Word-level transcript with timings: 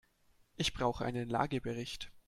Ich 0.55 0.73
brauche 0.73 1.05
einen 1.05 1.29
Lagebericht. 1.29 2.11